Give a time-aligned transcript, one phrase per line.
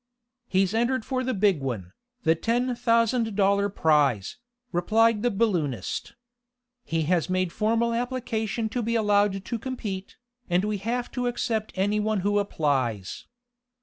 [0.47, 1.93] "He's entered for the big one,
[2.23, 4.37] the ten thousand dollar prize,"
[4.71, 6.15] replied the balloonist.
[6.83, 10.17] "He has made formal application to be allowed to compete,
[10.49, 13.27] and we have to accept any one who applies.